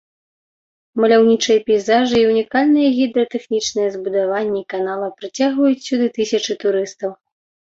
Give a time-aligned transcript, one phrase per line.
[1.03, 7.11] Маляўнічыя пейзажы і ўнікальныя гідратэхнічныя збудаванні канала прыцягваюць сюды тысячы турыстаў.